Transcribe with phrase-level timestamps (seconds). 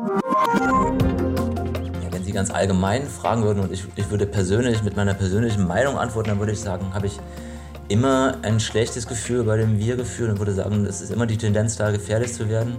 [0.00, 0.96] Ja,
[2.10, 5.98] wenn Sie ganz allgemein fragen würden und ich, ich würde persönlich mit meiner persönlichen Meinung
[5.98, 7.20] antworten, dann würde ich sagen, habe ich
[7.88, 11.76] immer ein schlechtes Gefühl bei dem Wir-Gefühl und würde sagen, es ist immer die Tendenz
[11.76, 12.76] da, gefährlich zu werden.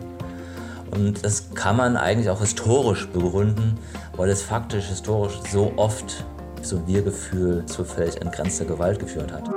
[0.92, 3.78] Und das kann man eigentlich auch historisch begründen,
[4.16, 6.26] weil es faktisch historisch so oft
[6.64, 9.50] so Wir-Gefühl zu völlig entgrenzter Gewalt geführt hat.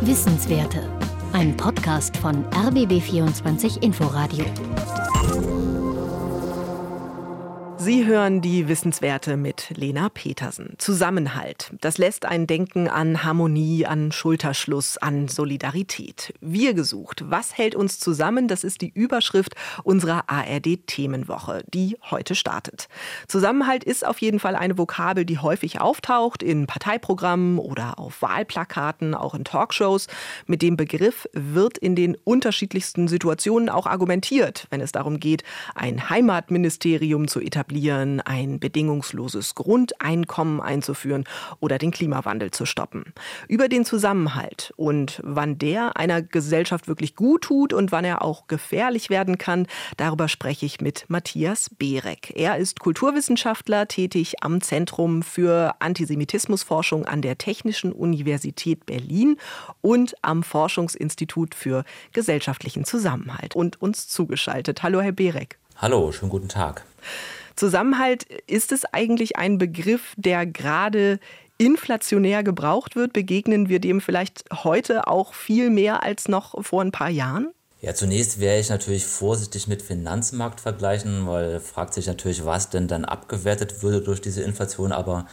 [0.00, 0.80] Wissenswerte.
[1.32, 4.44] Ein Podcast von RBB24 Inforadio.
[7.84, 10.74] Sie hören die Wissenswerte mit Lena Petersen.
[10.78, 11.72] Zusammenhalt.
[11.80, 16.32] Das lässt ein Denken an Harmonie, an Schulterschluss, an Solidarität.
[16.40, 17.24] Wir gesucht.
[17.26, 18.46] Was hält uns zusammen?
[18.46, 22.86] Das ist die Überschrift unserer ARD-Themenwoche, die heute startet.
[23.26, 29.16] Zusammenhalt ist auf jeden Fall eine Vokabel, die häufig auftaucht in Parteiprogrammen oder auf Wahlplakaten,
[29.16, 30.06] auch in Talkshows.
[30.46, 35.42] Mit dem Begriff wird in den unterschiedlichsten Situationen auch argumentiert, wenn es darum geht,
[35.74, 41.24] ein Heimatministerium zu etablieren etablieren, ein bedingungsloses Grundeinkommen einzuführen
[41.60, 43.14] oder den Klimawandel zu stoppen.
[43.48, 48.46] Über den Zusammenhalt und wann der einer Gesellschaft wirklich gut tut und wann er auch
[48.46, 52.32] gefährlich werden kann, darüber spreche ich mit Matthias Berek.
[52.36, 59.38] Er ist Kulturwissenschaftler, tätig am Zentrum für Antisemitismusforschung an der Technischen Universität Berlin
[59.80, 64.82] und am Forschungsinstitut für gesellschaftlichen Zusammenhalt und uns zugeschaltet.
[64.82, 65.58] Hallo, Herr Berek.
[65.76, 66.84] Hallo, schönen guten Tag.
[67.56, 71.18] Zusammenhalt, ist es eigentlich ein Begriff, der gerade
[71.58, 73.12] inflationär gebraucht wird?
[73.12, 77.52] Begegnen wir dem vielleicht heute auch viel mehr als noch vor ein paar Jahren?
[77.80, 83.04] Ja, zunächst wäre ich natürlich vorsichtig mit Finanzmarktvergleichen, weil fragt sich natürlich, was denn dann
[83.04, 84.92] abgewertet würde durch diese Inflation.
[84.92, 85.26] Aber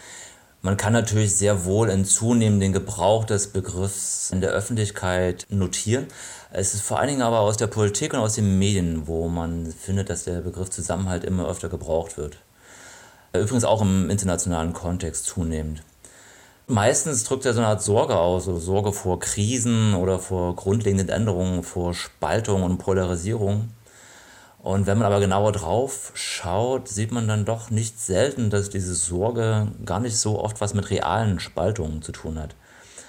[0.61, 6.07] man kann natürlich sehr wohl einen zunehmenden Gebrauch des Begriffs in der Öffentlichkeit notieren.
[6.51, 9.71] Es ist vor allen Dingen aber aus der Politik und aus den Medien, wo man
[9.71, 12.37] findet, dass der Begriff Zusammenhalt immer öfter gebraucht wird.
[13.33, 15.83] Übrigens auch im internationalen Kontext zunehmend.
[16.67, 21.09] Meistens drückt er so eine Art Sorge aus, so Sorge vor Krisen oder vor grundlegenden
[21.09, 23.69] Änderungen, vor Spaltung und Polarisierung.
[24.61, 28.93] Und wenn man aber genauer drauf schaut, sieht man dann doch nicht selten, dass diese
[28.93, 32.55] Sorge gar nicht so oft was mit realen Spaltungen zu tun hat.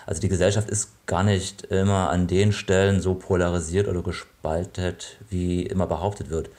[0.06, 5.62] Also die Gesellschaft ist gar nicht immer an den Stellen so polarisiert oder gespaltet, wie
[5.62, 6.50] immer behauptet wird.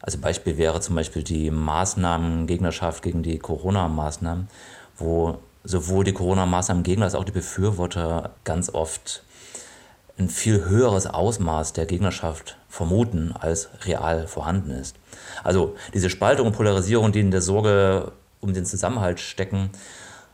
[0.00, 4.48] Also Beispiel wäre zum Beispiel die Maßnahmengegnerschaft gegen die Corona-Maßnahmen,
[4.96, 9.22] wo sowohl die Corona-Maßnahmen-Gegner als auch die Befürworter ganz oft
[10.18, 14.96] ein viel höheres Ausmaß der Gegnerschaft vermuten, als real vorhanden ist.
[15.44, 19.68] Also diese Spaltung und Polarisierung, die in der Sorge um den Zusammenhalt stecken,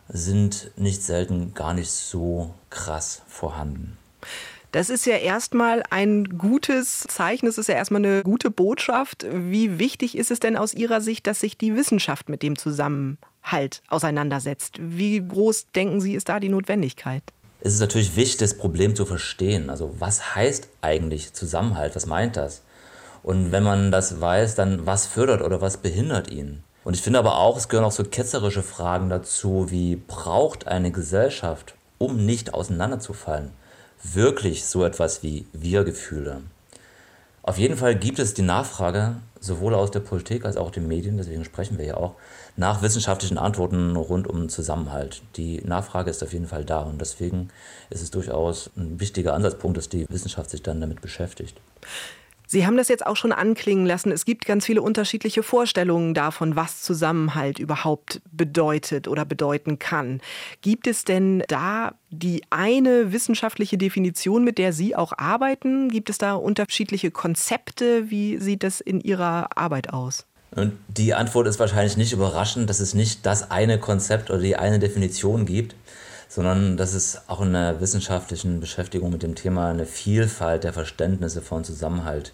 [0.08, 3.98] sind nicht selten gar nicht so krass vorhanden.
[4.70, 9.26] Das ist ja erstmal ein gutes Zeichen, es ist ja erstmal eine gute Botschaft.
[9.32, 13.82] Wie wichtig ist es denn aus Ihrer Sicht, dass sich die Wissenschaft mit dem Zusammenhalt
[13.88, 14.76] auseinandersetzt?
[14.78, 17.24] Wie groß denken Sie, ist da die Notwendigkeit?
[17.60, 19.70] Es ist natürlich wichtig, das Problem zu verstehen.
[19.70, 21.96] Also was heißt eigentlich Zusammenhalt?
[21.96, 22.62] Was meint das?
[23.22, 26.62] Und wenn man das weiß, dann was fördert oder was behindert ihn?
[26.84, 30.92] Und ich finde aber auch, es gehören auch so ketzerische Fragen dazu, wie braucht eine
[30.92, 33.50] Gesellschaft, um nicht auseinanderzufallen,
[34.02, 36.42] wirklich so etwas wie Wir-Gefühle?
[37.48, 41.16] Auf jeden Fall gibt es die Nachfrage, sowohl aus der Politik als auch den Medien,
[41.16, 42.14] deswegen sprechen wir ja auch,
[42.58, 45.22] nach wissenschaftlichen Antworten rund um Zusammenhalt.
[45.36, 47.48] Die Nachfrage ist auf jeden Fall da und deswegen
[47.88, 51.58] ist es durchaus ein wichtiger Ansatzpunkt, dass die Wissenschaft sich dann damit beschäftigt.
[52.50, 54.10] Sie haben das jetzt auch schon anklingen lassen.
[54.10, 60.22] Es gibt ganz viele unterschiedliche Vorstellungen davon, was Zusammenhalt überhaupt bedeutet oder bedeuten kann.
[60.62, 65.90] Gibt es denn da die eine wissenschaftliche Definition, mit der Sie auch arbeiten?
[65.90, 68.08] Gibt es da unterschiedliche Konzepte?
[68.08, 70.24] Wie sieht das in Ihrer Arbeit aus?
[70.52, 74.56] Und die Antwort ist wahrscheinlich nicht überraschend, dass es nicht das eine Konzept oder die
[74.56, 75.74] eine Definition gibt,
[76.28, 81.42] sondern dass es auch in der wissenschaftlichen Beschäftigung mit dem Thema eine Vielfalt der Verständnisse
[81.42, 82.32] von Zusammenhalt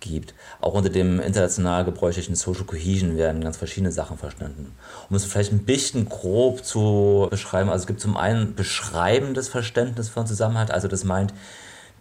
[0.00, 0.34] gibt.
[0.60, 4.74] Auch unter dem international gebräuchlichen Social Cohesion werden ganz verschiedene Sachen verstanden.
[5.08, 10.08] Um es vielleicht ein bisschen grob zu beschreiben, also es gibt zum einen beschreibendes Verständnis
[10.08, 11.34] von Zusammenhalt, also das meint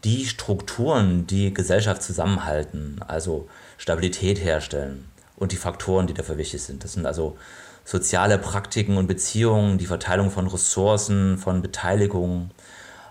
[0.04, 5.06] die Strukturen, die Gesellschaft zusammenhalten, also Stabilität herstellen
[5.36, 6.84] und die Faktoren, die dafür wichtig sind.
[6.84, 7.38] Das sind also
[7.84, 12.52] soziale Praktiken und Beziehungen, die Verteilung von Ressourcen, von Beteiligung,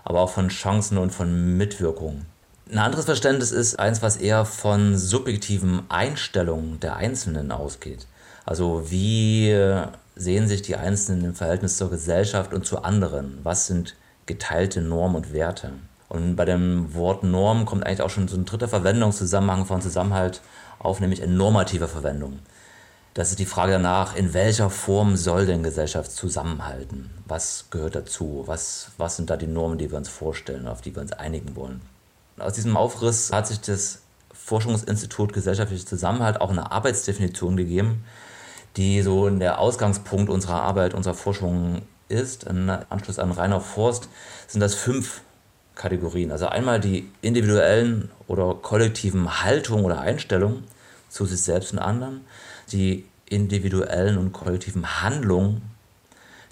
[0.03, 2.25] aber auch von Chancen und von Mitwirkung.
[2.69, 8.07] Ein anderes Verständnis ist eins, was eher von subjektiven Einstellungen der Einzelnen ausgeht.
[8.45, 9.55] Also wie
[10.15, 13.39] sehen sich die Einzelnen im Verhältnis zur Gesellschaft und zu anderen?
[13.43, 15.71] Was sind geteilte Normen und Werte?
[16.09, 20.41] Und bei dem Wort Norm kommt eigentlich auch schon so ein dritter Verwendungszusammenhang von Zusammenhalt
[20.79, 22.39] auf, nämlich in normativer Verwendung.
[23.13, 27.11] Das ist die Frage danach, in welcher Form soll denn Gesellschaft zusammenhalten?
[27.25, 28.43] Was gehört dazu?
[28.45, 31.55] Was, was sind da die Normen, die wir uns vorstellen, auf die wir uns einigen
[31.55, 31.81] wollen?
[32.39, 34.01] Aus diesem Aufriss hat sich das
[34.31, 38.03] Forschungsinstitut Gesellschaftlicher Zusammenhalt auch eine Arbeitsdefinition gegeben,
[38.75, 42.43] die so der Ausgangspunkt unserer Arbeit, unserer Forschung ist.
[42.43, 44.07] Im Anschluss an Rainer Forst
[44.47, 45.21] sind das fünf
[45.73, 46.31] Kategorien.
[46.31, 50.63] Also einmal die individuellen oder kollektiven Haltungen oder Einstellungen
[51.09, 52.21] zu sich selbst und anderen,
[52.71, 55.61] die individuellen und kollektiven Handlungen,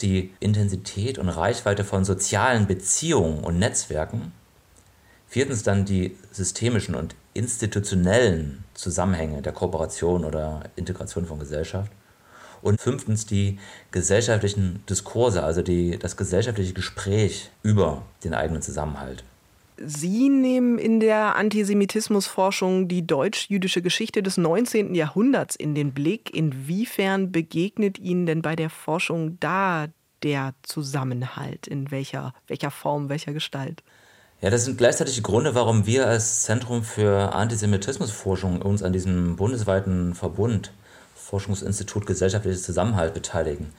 [0.02, 4.34] die Intensität und Reichweite von sozialen Beziehungen und Netzwerken.
[5.28, 11.92] Viertens dann die systemischen und institutionellen Zusammenhänge der Kooperation oder Integration von Gesellschaft.
[12.62, 13.60] Und fünftens die
[13.92, 19.24] gesellschaftlichen Diskurse, also die, das gesellschaftliche Gespräch über den eigenen Zusammenhalt.
[19.78, 24.96] Sie nehmen in der Antisemitismusforschung die deutsch-jüdische Geschichte des 19.
[24.96, 26.34] Jahrhunderts in den Blick.
[26.34, 29.88] Inwiefern begegnet Ihnen denn bei der Forschung da
[30.24, 31.68] der Zusammenhalt?
[31.68, 33.84] In welcher, welcher Form, welcher Gestalt?
[34.46, 39.38] Ja, das sind gleichzeitig die Gründe, warum wir als Zentrum für Antisemitismusforschung uns an diesem
[39.38, 40.72] bundesweiten Verbund
[41.16, 43.74] Forschungsinstitut Gesellschaftliches Zusammenhalt beteiligen.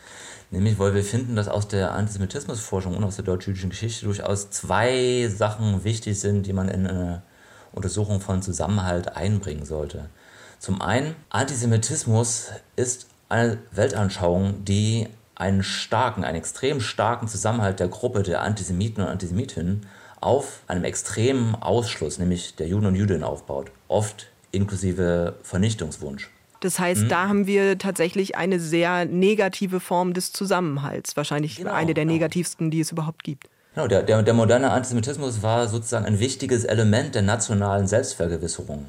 [0.51, 5.29] Nämlich, weil wir finden, dass aus der Antisemitismusforschung und aus der deutsch-jüdischen Geschichte durchaus zwei
[5.29, 7.23] Sachen wichtig sind, die man in eine
[7.71, 10.11] Untersuchung von Zusammenhalt einbringen sollte.
[10.59, 18.25] Zum einen, Antisemitismus ist eine Weltanschauung, die einen starken, einen extrem starken Zusammenhalt der Gruppe
[18.25, 19.87] der Antisemiten und Antisemitinnen
[20.21, 26.31] auf einem extremen Ausschluss, nämlich der Juden und Jüdinnen aufbaut, oft inklusive Vernichtungswunsch.
[26.61, 27.09] Das heißt, mhm.
[27.09, 31.17] da haben wir tatsächlich eine sehr negative Form des Zusammenhalts.
[31.17, 32.15] Wahrscheinlich genau, eine der genau.
[32.15, 33.49] negativsten, die es überhaupt gibt.
[33.75, 38.87] Genau, der, der, der moderne Antisemitismus war sozusagen ein wichtiges Element der nationalen Selbstvergewisserung.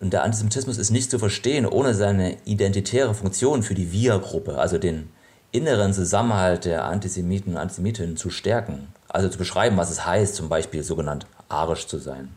[0.00, 4.76] Und der Antisemitismus ist nicht zu verstehen ohne seine identitäre Funktion für die Wir-Gruppe, also
[4.76, 5.08] den
[5.50, 8.88] inneren Zusammenhalt der Antisemiten und Antisemitinnen zu stärken.
[9.14, 12.30] Also zu beschreiben, was es heißt, zum Beispiel sogenannt arisch zu sein.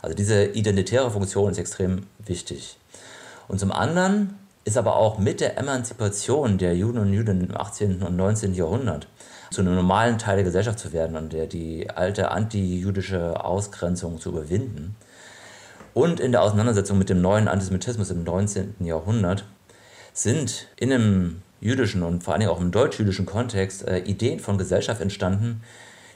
[0.00, 2.78] Also diese identitäre Funktion ist extrem wichtig.
[3.48, 8.04] Und zum anderen ist aber auch mit der Emanzipation der Juden und Juden im 18.
[8.04, 8.54] und 19.
[8.54, 9.08] Jahrhundert
[9.50, 14.28] zu einem normalen Teil der Gesellschaft zu werden und der die alte antijüdische Ausgrenzung zu
[14.28, 14.94] überwinden.
[15.94, 18.76] Und in der Auseinandersetzung mit dem neuen Antisemitismus im 19.
[18.78, 19.44] Jahrhundert
[20.12, 25.00] sind in einem jüdischen und vor allem auch im deutsch-jüdischen Kontext äh, Ideen von Gesellschaft
[25.00, 25.62] entstanden,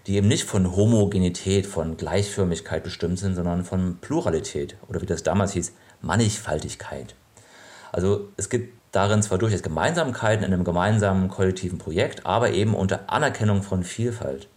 [0.07, 5.23] die eben nicht von Homogenität, von Gleichförmigkeit bestimmt sind, sondern von Pluralität oder wie das
[5.23, 5.73] damals hieß,
[6.03, 7.15] Mannigfaltigkeit.
[7.91, 13.11] Also es gibt darin zwar durchaus Gemeinsamkeiten in einem gemeinsamen kollektiven Projekt, aber eben unter
[13.11, 14.49] Anerkennung von Vielfalt.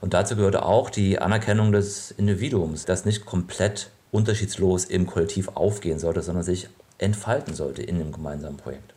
[0.00, 5.98] Und dazu gehörte auch die Anerkennung des Individuums, das nicht komplett unterschiedslos im Kollektiv aufgehen
[5.98, 8.94] sollte, sondern sich entfalten sollte in dem gemeinsamen Projekt.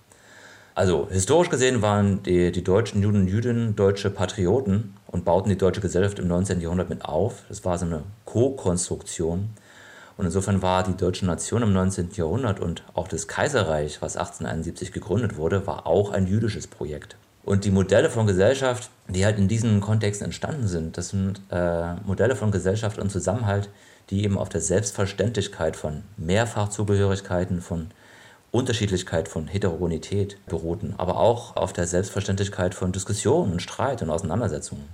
[0.75, 5.57] Also historisch gesehen waren die, die deutschen Juden und Jüdinnen deutsche Patrioten und bauten die
[5.57, 6.61] deutsche Gesellschaft im 19.
[6.61, 7.43] Jahrhundert mit auf.
[7.49, 9.49] Das war so eine Co-Konstruktion
[10.17, 12.09] und insofern war die deutsche Nation im 19.
[12.13, 17.15] Jahrhundert und auch das Kaiserreich, was 1871 gegründet wurde, war auch ein jüdisches Projekt.
[17.43, 21.93] Und die Modelle von Gesellschaft, die halt in diesen Kontexten entstanden sind, das sind äh,
[22.05, 23.69] Modelle von Gesellschaft und Zusammenhalt,
[24.09, 27.91] die eben auf der Selbstverständlichkeit von Mehrfachzugehörigkeiten, von
[28.51, 34.85] Unterschiedlichkeit, von Heterogenität beruhten, aber auch auf der Selbstverständlichkeit von Diskussionen und Streit und Auseinandersetzungen,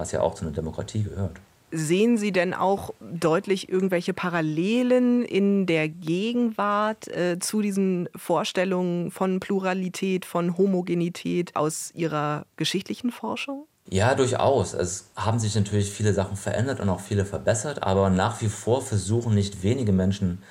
[0.00, 1.36] was ja auch zu einer Demokratie gehört.
[1.72, 9.38] Sehen Sie denn auch deutlich irgendwelche Parallelen in der Gegenwart äh, zu diesen Vorstellungen von
[9.38, 13.66] Pluralität, von Homogenität aus Ihrer geschichtlichen Forschung?
[13.88, 14.74] Ja, durchaus.
[14.74, 18.82] Es haben sich natürlich viele Sachen verändert und auch viele verbessert, aber nach wie vor
[18.82, 20.42] versuchen nicht wenige Menschen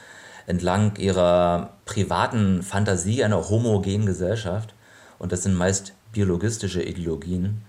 [0.47, 4.73] entlang ihrer privaten Fantasie einer homogenen Gesellschaft,
[5.19, 7.61] und das sind meist biologistische Ideologien,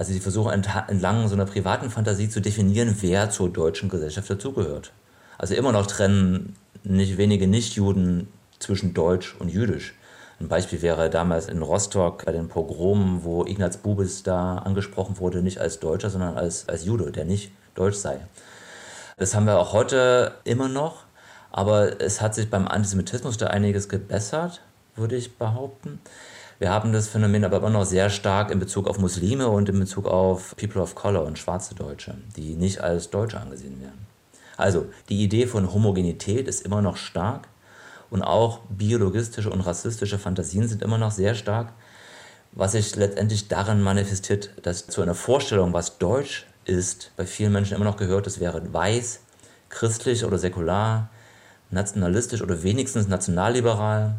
[0.00, 4.92] also sie versuchen entlang so einer privaten Fantasie zu definieren, wer zur deutschen Gesellschaft dazugehört.
[5.36, 8.28] Also immer noch trennen nicht wenige Nichtjuden
[8.60, 9.92] zwischen Deutsch und Jüdisch.
[10.40, 15.42] Ein Beispiel wäre damals in Rostock bei den Pogromen, wo Ignaz Bubis da angesprochen wurde,
[15.42, 18.20] nicht als Deutscher, sondern als, als Jude, der nicht deutsch sei.
[19.18, 21.04] Das haben wir auch heute immer noch,
[21.52, 24.62] aber es hat sich beim Antisemitismus da einiges gebessert,
[24.96, 26.00] würde ich behaupten.
[26.60, 29.80] Wir haben das Phänomen aber immer noch sehr stark in Bezug auf Muslime und in
[29.80, 34.06] Bezug auf People of Color und schwarze Deutsche, die nicht als Deutsche angesehen werden.
[34.58, 37.48] Also die Idee von Homogenität ist immer noch stark
[38.10, 41.72] und auch biologistische und rassistische Fantasien sind immer noch sehr stark,
[42.52, 47.74] was sich letztendlich darin manifestiert, dass zu einer Vorstellung, was Deutsch ist, bei vielen Menschen
[47.74, 49.20] immer noch gehört, es wäre weiß,
[49.70, 51.08] christlich oder säkular,
[51.70, 54.16] nationalistisch oder wenigstens nationalliberal.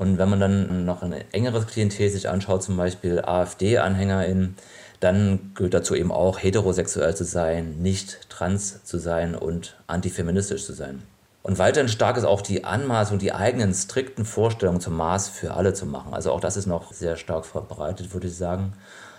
[0.00, 4.56] Und wenn man dann noch ein engeres Klientel sich anschaut, zum Beispiel AfD-AnhängerInnen,
[4.98, 10.72] dann gehört dazu eben auch heterosexuell zu sein, nicht trans zu sein und antifeministisch zu
[10.72, 11.02] sein.
[11.42, 15.74] Und weiterhin stark ist auch die Anmaßung, die eigenen strikten Vorstellungen zum Maß für alle
[15.74, 16.14] zu machen.
[16.14, 18.72] Also auch das ist noch sehr stark verbreitet, würde ich sagen.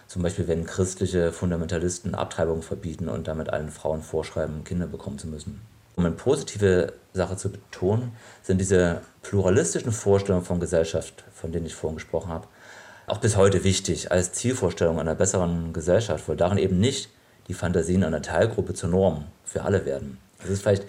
[0.07, 5.27] Zum Beispiel, wenn christliche Fundamentalisten Abtreibung verbieten und damit allen Frauen vorschreiben, Kinder bekommen zu
[5.27, 5.61] müssen.
[6.01, 11.75] Um eine positive Sache zu betonen, sind diese pluralistischen Vorstellungen von Gesellschaft, von denen ich
[11.75, 12.47] vorhin gesprochen habe,
[13.05, 17.11] auch bis heute wichtig als Zielvorstellung einer besseren Gesellschaft, weil darin eben nicht
[17.49, 20.17] die Fantasien einer Teilgruppe zur Norm für alle werden.
[20.43, 20.87] Es ist vielleicht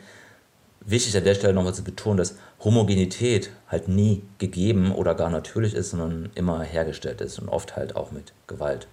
[0.81, 5.75] wichtig an der Stelle nochmal zu betonen, dass Homogenität halt nie gegeben oder gar natürlich
[5.75, 8.89] ist, sondern immer hergestellt ist und oft halt auch mit Gewalt.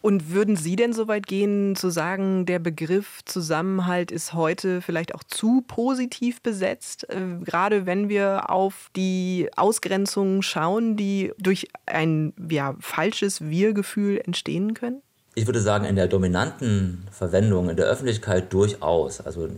[0.00, 5.14] Und würden Sie denn so weit gehen, zu sagen, der Begriff Zusammenhalt ist heute vielleicht
[5.14, 12.32] auch zu positiv besetzt, äh, gerade wenn wir auf die Ausgrenzungen schauen, die durch ein
[12.50, 15.00] ja, falsches Wir-Gefühl entstehen können?
[15.34, 19.20] Ich würde sagen, in der dominanten Verwendung in der Öffentlichkeit durchaus.
[19.20, 19.48] Also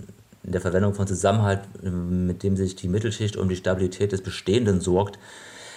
[0.46, 4.80] in der Verwendung von Zusammenhalt, mit dem sich die Mittelschicht um die Stabilität des Bestehenden
[4.80, 5.18] sorgt,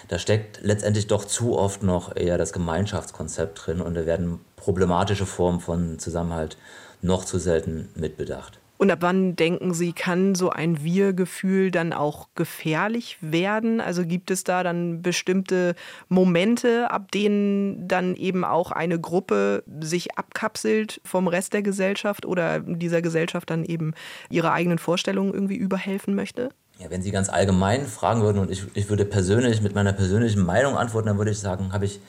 [0.09, 5.25] da steckt letztendlich doch zu oft noch eher das Gemeinschaftskonzept drin und da werden problematische
[5.25, 6.57] Formen von Zusammenhalt
[7.01, 8.59] noch zu selten mitbedacht.
[8.79, 13.81] Und ab wann denken Sie, kann so ein Wir-Gefühl dann auch gefährlich werden?
[13.81, 15.75] Also gibt es da dann bestimmte
[16.07, 22.61] Momente, ab denen dann eben auch eine Gruppe sich abkapselt vom Rest der Gesellschaft oder
[22.61, 23.93] dieser Gesellschaft dann eben
[24.29, 26.49] ihre eigenen Vorstellungen irgendwie überhelfen möchte?
[26.79, 30.45] Ja, wenn Sie ganz allgemein fragen würden und ich, ich würde persönlich mit meiner persönlichen
[30.45, 31.99] Meinung antworten, dann würde ich sagen, habe ich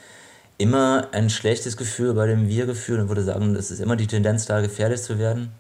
[0.59, 4.47] immer ein schlechtes Gefühl bei dem Wir-Gefühl und würde sagen, es ist immer die Tendenz
[4.47, 5.51] da, gefährlich zu werden.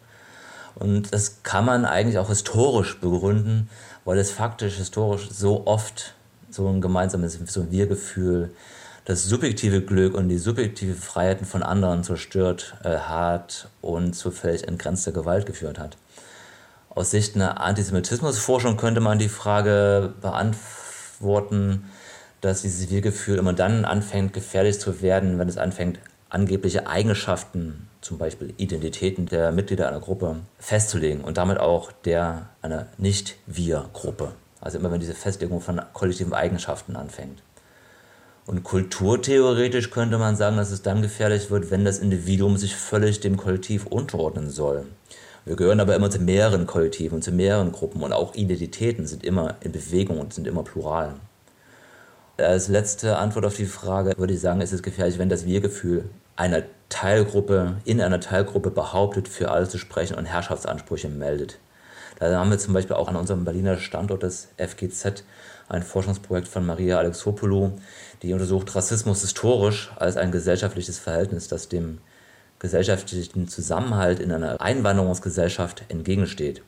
[0.77, 3.69] Und das kann man eigentlich auch historisch begründen,
[4.05, 6.15] weil es faktisch historisch so oft
[6.49, 8.51] so ein gemeinsames so Wir-Gefühl,
[9.07, 14.69] das subjektive Glück und die subjektive Freiheiten von anderen zerstört äh, hat und zu völlig
[14.69, 15.97] entgrenzter Gewalt geführt hat.
[16.93, 21.85] Aus Sicht einer Antisemitismusforschung könnte man die Frage beantworten,
[22.41, 28.19] dass dieses Wir-Gefühl immer dann anfängt, gefährlich zu werden, wenn es anfängt, angebliche Eigenschaften, zum
[28.19, 34.33] Beispiel Identitäten der Mitglieder einer Gruppe, festzulegen und damit auch der einer Nicht-Wir-Gruppe.
[34.61, 37.41] Also immer wenn diese Festlegung von kollektiven Eigenschaften anfängt.
[38.47, 43.21] Und kulturtheoretisch könnte man sagen, dass es dann gefährlich wird, wenn das Individuum sich völlig
[43.21, 44.87] dem Kollektiv unterordnen soll.
[45.45, 49.57] Wir gehören aber immer zu mehreren Kollektiven, zu mehreren Gruppen und auch Identitäten sind immer
[49.61, 51.15] in Bewegung und sind immer plural.
[52.37, 56.09] Als letzte Antwort auf die Frage würde ich sagen, ist es gefährlich, wenn das Wir-Gefühl
[56.37, 61.59] einer Teilgruppe, in einer Teilgruppe behauptet, für alle zu sprechen und Herrschaftsansprüche meldet.
[62.19, 65.25] Da haben wir zum Beispiel auch an unserem Berliner Standort des FGZ
[65.69, 67.73] ein Forschungsprojekt von Maria Alexopoulou,
[68.23, 71.99] die untersucht Rassismus historisch als ein gesellschaftliches Verhältnis, das dem
[72.61, 76.63] gesellschaftlichen Zusammenhalt in einer Einwanderungsgesellschaft entgegensteht.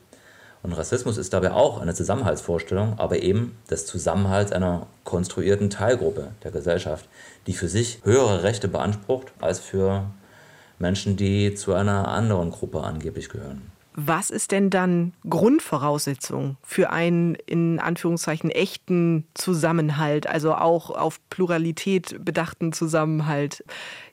[0.63, 6.51] Und Rassismus ist dabei auch eine Zusammenhaltsvorstellung, aber eben des Zusammenhalts einer konstruierten Teilgruppe der
[6.51, 7.07] Gesellschaft,
[7.47, 10.05] die für sich höhere Rechte beansprucht als für
[10.79, 13.72] Menschen, die zu einer anderen Gruppe angeblich gehören.
[13.95, 22.23] Was ist denn dann Grundvoraussetzung für einen in Anführungszeichen echten Zusammenhalt, also auch auf Pluralität
[22.23, 23.63] bedachten Zusammenhalt,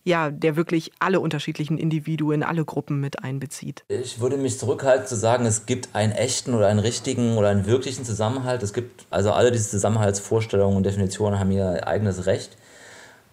[0.04, 3.84] ja, der wirklich alle unterschiedlichen Individuen, alle Gruppen mit einbezieht?
[3.88, 7.66] Ich würde mich zurückhalten zu sagen, es gibt einen echten oder einen richtigen oder einen
[7.66, 8.62] wirklichen Zusammenhalt.
[8.62, 12.56] Es gibt also alle diese Zusammenhaltsvorstellungen und Definitionen haben ihr eigenes Recht.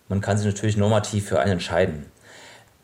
[0.09, 2.05] Man kann sich natürlich normativ für einen entscheiden.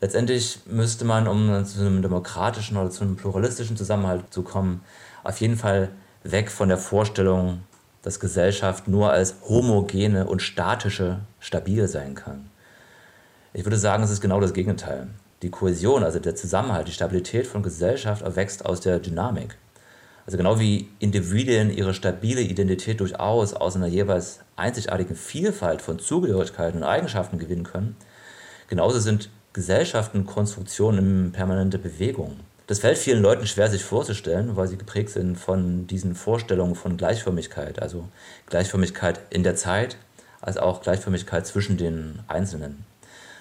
[0.04, 4.82] Letztendlich müsste man, um zu einem demokratischen oder zu einem pluralistischen Zusammenhalt zu kommen,
[5.22, 5.88] auf jeden Fall
[6.24, 7.62] weg von der Vorstellung,
[8.02, 12.50] dass Gesellschaft nur als homogene und statische stabil sein kann.
[13.54, 15.06] Ich würde sagen, es ist genau das Gegenteil.
[15.40, 19.56] Die Kohäsion, also der Zusammenhalt, die Stabilität von Gesellschaft erwächst aus der Dynamik.
[20.26, 26.82] Also genau wie Individuen ihre stabile Identität durchaus aus einer jeweils einzigartigen Vielfalt von Zugehörigkeiten
[26.82, 27.96] und Eigenschaften gewinnen können,
[28.68, 32.40] genauso sind Gesellschaften, Konstruktionen in permanente Bewegung.
[32.66, 36.96] Das fällt vielen Leuten schwer sich vorzustellen, weil sie geprägt sind von diesen Vorstellungen von
[36.96, 38.08] Gleichförmigkeit, also
[38.46, 39.96] Gleichförmigkeit in der Zeit,
[40.40, 42.84] als auch Gleichförmigkeit zwischen den Einzelnen.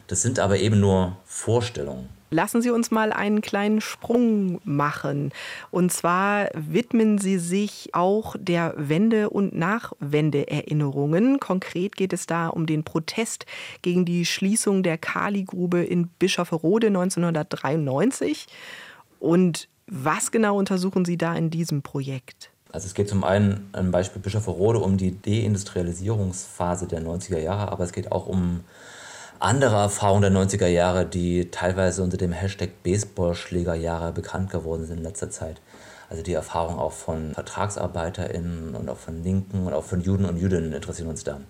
[0.07, 2.09] Das sind aber eben nur Vorstellungen.
[2.33, 5.31] Lassen Sie uns mal einen kleinen Sprung machen.
[5.69, 11.39] Und zwar widmen Sie sich auch der Wende- und Nachwendeerinnerungen.
[11.39, 13.45] Konkret geht es da um den Protest
[13.83, 18.47] gegen die Schließung der Kaligrube in Bischofferode 1993.
[19.19, 22.49] Und was genau untersuchen Sie da in diesem Projekt?
[22.71, 27.83] Also es geht zum einen im Beispiel Bischofferode um die Deindustrialisierungsphase der 90er Jahre, aber
[27.83, 28.61] es geht auch um
[29.43, 35.03] andere Erfahrungen der 90er Jahre, die teilweise unter dem Hashtag Baseballschlägerjahre bekannt geworden sind in
[35.03, 35.59] letzter Zeit.
[36.09, 40.37] Also die Erfahrung auch von VertragsarbeiterInnen und auch von Linken und auch von Juden und
[40.37, 41.41] Jüdinnen interessieren uns da.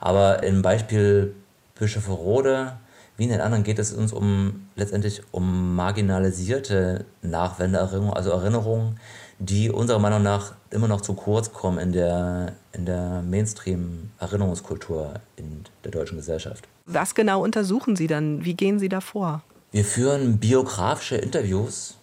[0.00, 1.34] Aber im Beispiel
[1.78, 2.72] Bischofferode
[3.16, 8.98] wie in den anderen geht es uns um letztendlich um marginalisierte Nachwendeerinnerungen, also Erinnerungen,
[9.38, 15.64] die unserer Meinung nach immer noch zu kurz kommen in der, in der Mainstream-Erinnerungskultur in
[15.84, 16.66] der deutschen Gesellschaft.
[16.86, 18.44] Was genau untersuchen Sie dann?
[18.44, 19.42] Wie gehen Sie da vor?
[19.72, 21.96] Wir führen biografische Interviews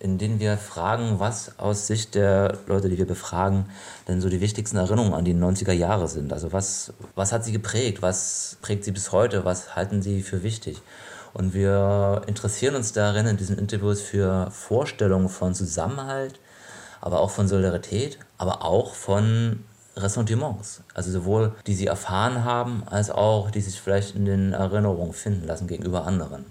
[0.00, 3.66] in denen wir fragen, was aus Sicht der Leute, die wir befragen,
[4.06, 6.32] denn so die wichtigsten Erinnerungen an die 90er Jahre sind.
[6.32, 10.42] Also was, was hat sie geprägt, was prägt sie bis heute, was halten sie für
[10.42, 10.80] wichtig.
[11.34, 16.38] Und wir interessieren uns darin in diesen Interviews für Vorstellungen von Zusammenhalt,
[17.00, 19.64] aber auch von Solidarität, aber auch von
[19.96, 20.82] Ressentiments.
[20.94, 25.46] Also sowohl die sie erfahren haben, als auch die sich vielleicht in den Erinnerungen finden
[25.46, 26.44] lassen gegenüber anderen.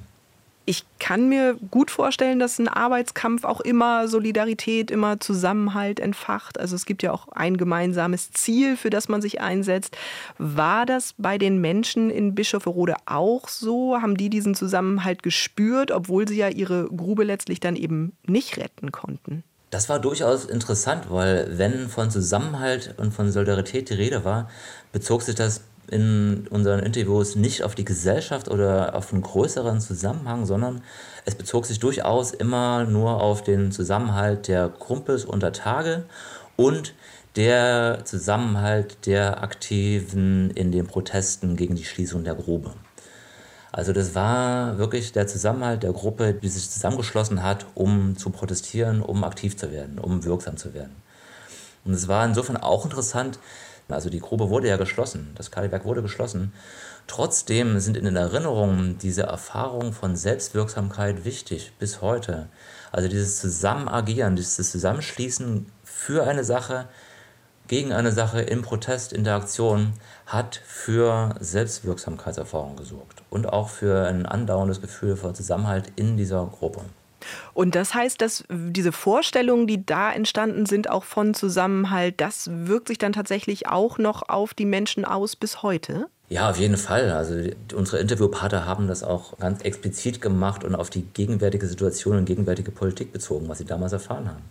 [0.70, 6.60] Ich kann mir gut vorstellen, dass ein Arbeitskampf auch immer Solidarität, immer Zusammenhalt entfacht.
[6.60, 9.96] Also es gibt ja auch ein gemeinsames Ziel, für das man sich einsetzt.
[10.38, 14.02] War das bei den Menschen in Bischofferode auch so?
[14.02, 18.92] Haben die diesen Zusammenhalt gespürt, obwohl sie ja ihre Grube letztlich dann eben nicht retten
[18.92, 19.46] konnten?
[19.70, 24.50] Das war durchaus interessant, weil wenn von Zusammenhalt und von Solidarität die Rede war,
[24.94, 30.46] bezog sich das in unseren Interviews nicht auf die Gesellschaft oder auf einen größeren Zusammenhang,
[30.46, 30.82] sondern
[31.26, 36.06] es bezog sich durchaus immer nur auf den Zusammenhalt der Kumpels unter Tage
[36.56, 36.94] und
[37.36, 42.72] der Zusammenhalt der Aktiven in den Protesten gegen die Schließung der Grube.
[43.78, 49.04] Also das war wirklich der Zusammenhalt der Gruppe, die sich zusammengeschlossen hat, um zu protestieren,
[49.04, 50.96] um aktiv zu werden, um wirksam zu werden.
[51.86, 53.38] Und es war insofern auch interessant,
[53.88, 56.54] also die Grube wurde ja geschlossen, das Kaliwerk wurde geschlossen.
[57.06, 62.50] Trotzdem sind in den Erinnerungen diese Erfahrungen von Selbstwirksamkeit wichtig bis heute.
[62.92, 66.88] Also dieses Zusammenagieren, dieses Zusammenschließen für eine Sache,
[67.68, 69.94] gegen eine Sache in Protest, in der Aktion
[70.26, 76.82] hat für Selbstwirksamkeitserfahrung gesorgt und auch für ein andauerndes Gefühl von Zusammenhalt in dieser Gruppe.
[77.54, 82.88] Und das heißt, dass diese Vorstellungen, die da entstanden sind, auch von Zusammenhalt, das wirkt
[82.88, 86.08] sich dann tatsächlich auch noch auf die Menschen aus bis heute?
[86.30, 87.12] Ja, auf jeden Fall.
[87.12, 87.36] Also
[87.74, 92.72] unsere Interviewpartner haben das auch ganz explizit gemacht und auf die gegenwärtige Situation und gegenwärtige
[92.72, 94.44] Politik bezogen, was sie damals erfahren haben.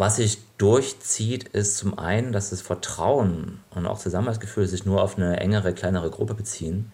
[0.00, 5.18] Was sich durchzieht, ist zum einen, dass das Vertrauen und auch Zusammenhaltsgefühl sich nur auf
[5.18, 6.90] eine engere, kleinere Gruppe beziehen,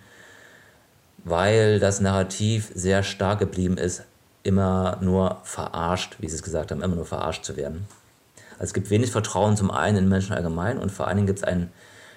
[1.22, 4.02] weil das Narrativ sehr stark geblieben ist,
[4.42, 7.86] immer nur verarscht, wie Sie es gesagt haben, immer nur verarscht zu werden.
[8.54, 11.38] Also es gibt wenig Vertrauen zum einen in Menschen allgemein und vor allen Dingen gibt
[11.38, 11.70] es ein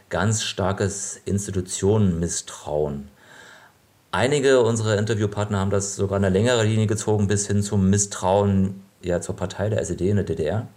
[0.10, 3.10] ganz starkes Institutionenmisstrauen.
[4.10, 9.22] Einige unserer Interviewpartner haben das sogar eine längere Linie gezogen bis hin zum Misstrauen ja,
[9.22, 10.68] zur Partei der SED in der DDR.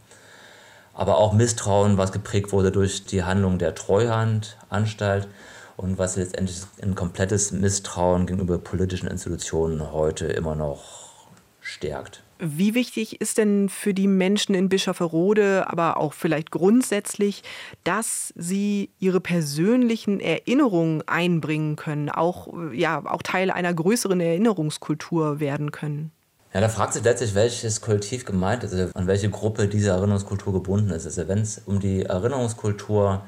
[0.95, 5.29] Aber auch Misstrauen, was geprägt wurde durch die Handlung der Treuhandanstalt
[5.77, 11.13] und was letztendlich ein komplettes Misstrauen gegenüber politischen Institutionen heute immer noch
[11.61, 12.23] stärkt.
[12.45, 17.45] Wie wichtig ist denn für die Menschen in Bischofferode, aber auch vielleicht grundsätzlich,
[17.85, 25.71] dass sie ihre persönlichen Erinnerungen einbringen können, auch, ja, auch Teil einer größeren Erinnerungskultur werden
[25.71, 26.11] können?
[26.55, 30.53] Ja, da fragt sich letztlich, welches Kollektiv gemeint ist, also an welche Gruppe diese Erinnerungskultur
[30.53, 31.07] gebunden ist.
[31.07, 33.23] Also wenn es um die Erinnerungskultur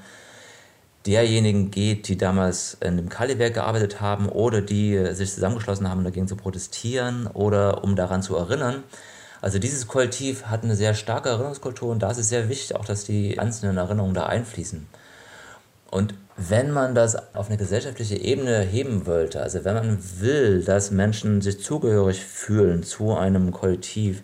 [1.07, 6.29] derjenigen geht, die damals in dem Kaliwerk gearbeitet haben oder die sich zusammengeschlossen haben, dagegen
[6.29, 8.83] zu protestieren oder um daran zu erinnern.
[9.41, 12.85] Also dieses Kollektiv hat eine sehr starke Erinnerungskultur und da ist es sehr wichtig auch,
[12.85, 14.87] dass die einzelnen Erinnerungen da einfließen.
[15.91, 20.90] Und wenn man das auf eine gesellschaftliche Ebene heben wollte, also wenn man will, dass
[20.90, 24.23] Menschen sich zugehörig fühlen zu einem Kollektiv,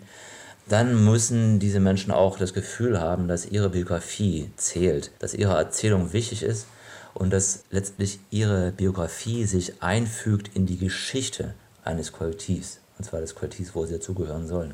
[0.67, 6.13] dann müssen diese Menschen auch das Gefühl haben, dass ihre Biografie zählt, dass ihre Erzählung
[6.13, 6.67] wichtig ist
[7.13, 13.35] und dass letztlich ihre Biografie sich einfügt in die Geschichte eines Kollektivs, und zwar des
[13.35, 14.73] Kollektivs, wo sie dazugehören sollen.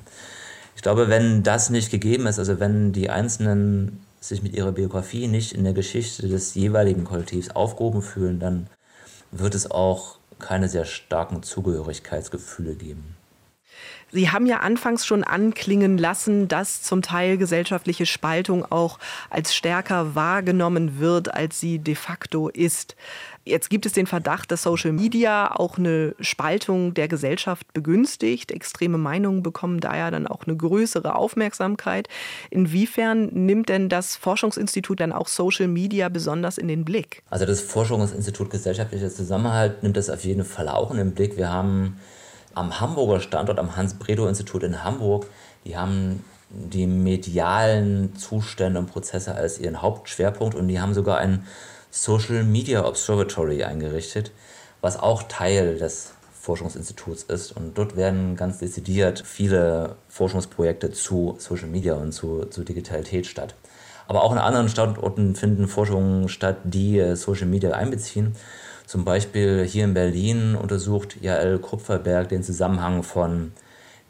[0.76, 5.27] Ich glaube, wenn das nicht gegeben ist, also wenn die Einzelnen sich mit ihrer Biografie
[5.27, 8.67] nicht in der Geschichte des jeweiligen Kollektivs aufgehoben fühlen, dann
[9.32, 13.16] wird es auch keine sehr starken Zugehörigkeitsgefühle geben.
[14.12, 20.16] Sie haben ja anfangs schon anklingen lassen, dass zum Teil gesellschaftliche Spaltung auch als stärker
[20.16, 22.96] wahrgenommen wird, als sie de facto ist.
[23.44, 28.52] Jetzt gibt es den Verdacht, dass Social Media auch eine Spaltung der Gesellschaft begünstigt.
[28.52, 32.08] Extreme Meinungen bekommen daher dann auch eine größere Aufmerksamkeit.
[32.50, 37.24] Inwiefern nimmt denn das Forschungsinstitut dann auch Social Media besonders in den Blick?
[37.30, 41.38] Also das Forschungsinstitut Gesellschaftlicher Zusammenhalt nimmt das auf jeden Fall auch in den Blick.
[41.38, 41.98] Wir haben
[42.58, 45.28] am Hamburger Standort, am Hans-Bredow-Institut in Hamburg,
[45.65, 51.46] die haben die medialen Zustände und Prozesse als ihren Hauptschwerpunkt und die haben sogar ein
[51.91, 54.32] Social Media Observatory eingerichtet,
[54.82, 57.52] was auch Teil des Forschungsinstituts ist.
[57.52, 63.56] Und dort werden ganz dezidiert viele Forschungsprojekte zu Social Media und zu, zu Digitalität statt.
[64.08, 68.36] Aber auch an anderen Standorten finden Forschungen statt, die Social Media einbeziehen.
[68.88, 73.52] Zum Beispiel hier in Berlin untersucht Jael Kupferberg den Zusammenhang von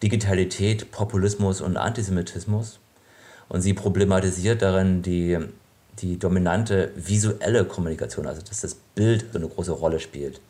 [0.03, 2.79] Digitalität, Populismus und Antisemitismus.
[3.49, 5.39] Und sie problematisiert darin die,
[5.97, 10.41] die dominante visuelle Kommunikation, also dass das Bild so eine große Rolle spielt.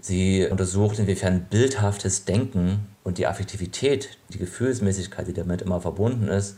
[0.00, 6.56] Sie untersucht, inwiefern bildhaftes Denken und die Affektivität, die Gefühlsmäßigkeit, die damit immer verbunden ist,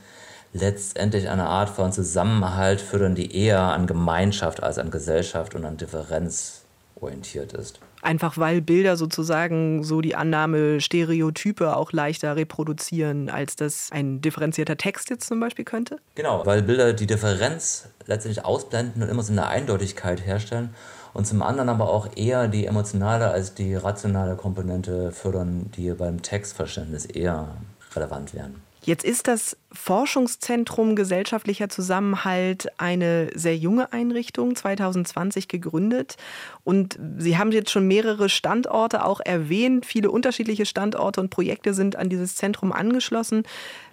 [0.52, 5.76] letztendlich eine Art von Zusammenhalt fördern, die eher an Gemeinschaft als an Gesellschaft und an
[5.76, 6.62] Differenz
[6.96, 7.80] orientiert ist.
[8.02, 14.76] Einfach weil Bilder sozusagen so die Annahme Stereotype auch leichter reproduzieren, als das ein differenzierter
[14.76, 15.98] Text jetzt zum Beispiel könnte?
[16.14, 20.70] Genau, weil Bilder die Differenz letztendlich ausblenden und immer so eine Eindeutigkeit herstellen
[21.12, 26.22] und zum anderen aber auch eher die emotionale als die rationale Komponente fördern, die beim
[26.22, 27.48] Textverständnis eher
[27.94, 28.62] relevant wären.
[28.90, 36.16] Jetzt ist das Forschungszentrum gesellschaftlicher Zusammenhalt eine sehr junge Einrichtung, 2020 gegründet.
[36.64, 39.87] Und Sie haben jetzt schon mehrere Standorte auch erwähnt.
[39.87, 43.44] Viele unterschiedliche Standorte und Projekte sind an dieses Zentrum angeschlossen.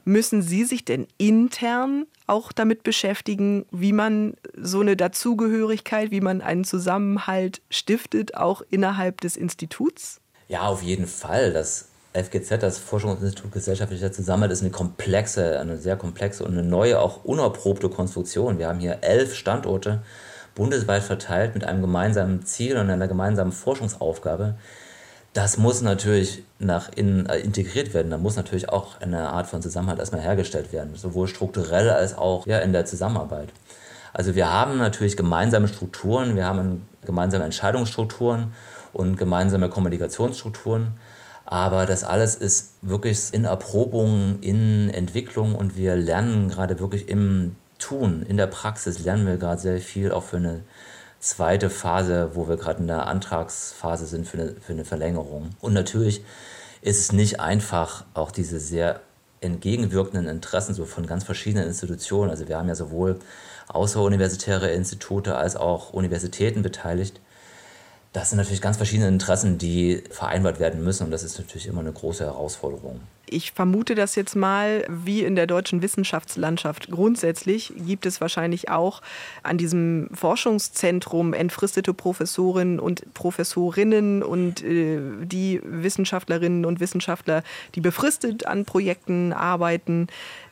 [0.04, 6.42] Müssen Sie sich denn intern auch damit beschäftigen, wie man so eine Dazugehörigkeit, wie man
[6.42, 10.22] einen Zusammenhalt stiftet, auch innerhalb des Instituts?
[10.48, 11.54] Ja, auf jeden Fall.
[11.54, 17.00] Das FGZ, das Forschungsinstitut Gesellschaftlicher Zusammenhalt, ist eine komplexe, eine sehr komplexe und eine neue,
[17.00, 18.60] auch unerprobte Konstruktion.
[18.60, 20.02] Wir haben hier elf Standorte
[20.56, 24.56] bundesweit verteilt mit einem gemeinsamen Ziel und einer gemeinsamen Forschungsaufgabe.
[25.34, 28.10] Das muss natürlich nach innen äh, integriert werden.
[28.10, 32.48] Da muss natürlich auch eine Art von Zusammenhalt erstmal hergestellt werden, sowohl strukturell als auch
[32.48, 33.50] ja, in der Zusammenarbeit.
[34.14, 38.52] Also wir haben natürlich gemeinsame Strukturen, wir haben gemeinsame Entscheidungsstrukturen
[38.94, 40.94] und gemeinsame Kommunikationsstrukturen.
[41.50, 47.56] Aber das alles ist wirklich in Erprobung, in Entwicklung und wir lernen gerade wirklich im
[47.80, 50.64] Tun, in der Praxis lernen wir gerade sehr viel, auch für eine
[51.22, 55.52] zweite Phase, wo wir gerade in der Antragsphase sind für eine, für eine Verlängerung.
[55.62, 56.22] Und natürlich
[56.82, 59.00] ist es nicht einfach, auch diese sehr
[59.40, 62.30] entgegenwirkenden Interessen so von ganz verschiedenen Institutionen.
[62.30, 63.20] Also wir haben ja sowohl
[63.70, 67.22] außeruniversitäre Institute als auch Universitäten beteiligt
[68.14, 71.82] das sind natürlich ganz verschiedene Interessen, die vereinbart werden müssen und das ist natürlich immer
[71.82, 73.02] eine große Herausforderung.
[73.30, 79.02] Ich vermute das jetzt mal, wie in der deutschen Wissenschaftslandschaft grundsätzlich gibt es wahrscheinlich auch
[79.44, 87.44] an diesem Forschungszentrum entfristete Professorinnen und Professorinnen und äh, die Wissenschaftlerinnen und Wissenschaftler,
[87.76, 90.08] die befristet an Projekten arbeiten.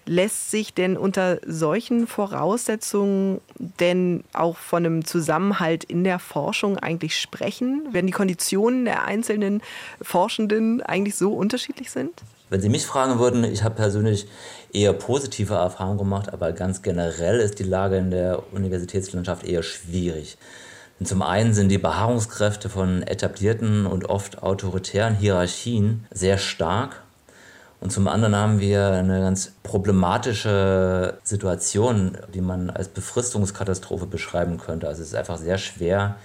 [0.08, 7.20] Lässt sich denn unter solchen Voraussetzungen denn auch von einem Zusammenhalt in der Forschung eigentlich
[7.20, 9.62] sprechen, wenn die Konditionen der einzelnen
[10.02, 12.12] Forschenden eigentlich so unterschiedlich sind?
[12.50, 14.28] Wenn Sie mich fragen würden, ich habe persönlich
[14.72, 20.38] eher positive Erfahrungen gemacht, aber ganz generell ist die Lage in der Universitätslandschaft eher schwierig.
[21.00, 27.05] Denn zum einen sind die Beharrungskräfte von etablierten und oft autoritären Hierarchien sehr stark
[27.86, 34.88] und zum anderen haben wir eine ganz problematische Situation, die man als Befristungskatastrophe beschreiben könnte.
[34.88, 36.16] Also es ist einfach sehr schwer,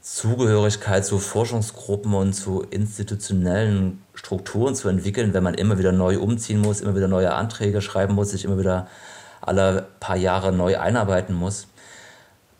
[0.00, 6.62] Zugehörigkeit zu Forschungsgruppen und zu institutionellen Strukturen zu entwickeln, wenn man immer wieder neu umziehen
[6.62, 8.86] muss, immer wieder neue Anträge schreiben muss, sich immer wieder
[9.42, 11.66] alle paar Jahre neu einarbeiten muss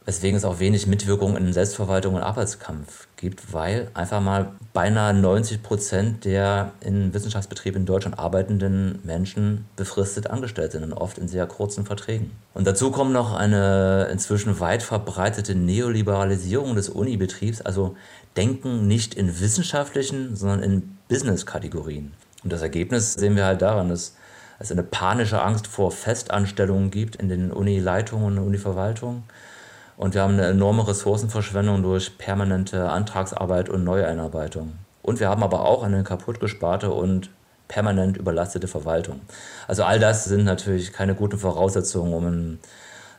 [0.09, 5.63] weswegen es auch wenig Mitwirkung in Selbstverwaltung und Arbeitskampf gibt, weil einfach mal beinahe 90
[5.63, 11.47] Prozent der in Wissenschaftsbetrieben in Deutschland arbeitenden Menschen befristet angestellt sind und oft in sehr
[11.47, 12.31] kurzen Verträgen.
[12.55, 17.97] Und dazu kommt noch eine inzwischen weit verbreitete Neoliberalisierung des Unibetriebs, also
[18.37, 22.13] Denken nicht in wissenschaftlichen, sondern in Business-Kategorien.
[22.45, 24.15] Und das Ergebnis sehen wir halt daran, dass
[24.61, 29.25] es eine panische Angst vor Festanstellungen gibt in den Unileitungen und Univerwaltungen
[29.99, 34.75] und wir haben eine enorme Ressourcenverschwendung durch permanente Antragsarbeit und Neueinarbeitung.
[35.03, 37.31] Und wir haben aber auch eine kaputtgesparte und
[37.67, 39.21] permanent überlastete Verwaltung.
[39.67, 42.59] Also all das sind natürlich keine guten Voraussetzungen, um ein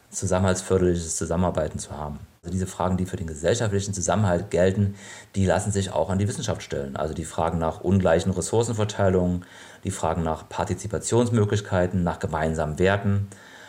[0.10, 2.20] zusammenhaltsförderliches Zusammenarbeiten zu haben.
[2.44, 4.96] Also diese Fragen, die für den gesellschaftlichen Zusammenhalt gelten,
[5.36, 6.96] die lassen sich auch an die Wissenschaft stellen.
[6.96, 9.44] Also die Fragen nach ungleichen Ressourcenverteilungen,
[9.84, 13.28] die Fragen nach Partizipationsmöglichkeiten, nach gemeinsamen Werten,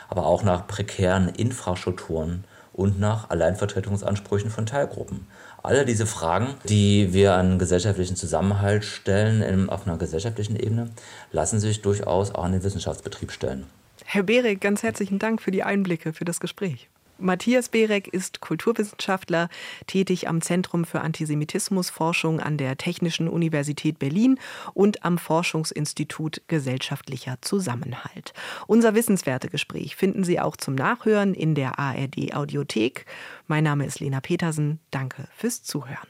[0.08, 5.26] aber auch nach prekären Infrastrukturen und nach Alleinvertretungsansprüchen von Teilgruppen.
[5.62, 10.90] Alle diese Fragen, die wir an gesellschaftlichen Zusammenhalt stellen, in, auf einer gesellschaftlichen Ebene,
[11.32, 13.66] lassen sich durchaus auch an den Wissenschaftsbetrieb stellen.
[14.04, 16.88] Herr Behrig, ganz herzlichen Dank für die Einblicke, für das Gespräch.
[17.20, 19.48] Matthias Berek ist Kulturwissenschaftler,
[19.86, 24.38] tätig am Zentrum für Antisemitismusforschung an der Technischen Universität Berlin
[24.74, 28.32] und am Forschungsinstitut Gesellschaftlicher Zusammenhalt.
[28.66, 33.06] Unser Wissenswerte-Gespräch finden Sie auch zum Nachhören in der ARD Audiothek.
[33.46, 34.80] Mein Name ist Lena Petersen.
[34.90, 36.08] Danke fürs Zuhören.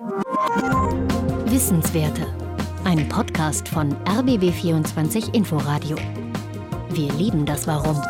[1.47, 2.27] Wissenswerte.
[2.85, 5.97] Ein Podcast von RBB24 Inforadio.
[6.91, 8.01] Wir lieben das Warum.